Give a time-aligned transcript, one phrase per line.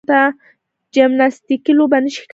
[0.95, 2.29] جمناستیکي لوبه نه شي کولای.